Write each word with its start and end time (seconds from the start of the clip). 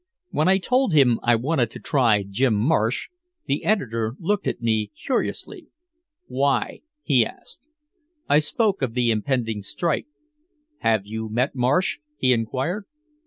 When 0.31 0.47
I 0.47 0.57
told 0.57 0.93
him 0.93 1.19
I 1.21 1.35
wanted 1.35 1.69
to 1.69 1.79
try 1.79 2.23
Jim 2.27 2.55
Marsh, 2.55 3.09
the 3.45 3.63
editor 3.63 4.15
looked 4.19 4.47
at 4.47 4.59
me 4.59 4.89
curiously. 4.99 5.67
"Why?" 6.25 6.79
he 7.03 7.23
asked. 7.23 7.69
I 8.27 8.39
spoke 8.39 8.81
of 8.81 8.95
the 8.95 9.11
impending 9.11 9.61
strike. 9.61 10.07
"Have 10.79 11.05
you 11.05 11.29
met 11.29 11.53
Marsh?" 11.53 11.99
he 12.17 12.33
inquired. 12.33 12.85